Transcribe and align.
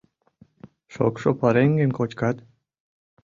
Шокшо 0.93 1.29
пареҥгым 1.39 1.91
кочкат? 1.97 2.37